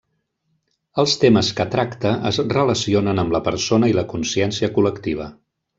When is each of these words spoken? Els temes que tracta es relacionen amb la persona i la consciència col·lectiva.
Els 1.03 1.13
temes 1.23 1.51
que 1.59 1.67
tracta 1.75 2.15
es 2.31 2.41
relacionen 2.55 3.25
amb 3.25 3.39
la 3.39 3.45
persona 3.51 3.91
i 3.95 3.99
la 4.01 4.09
consciència 4.17 4.75
col·lectiva. 4.79 5.35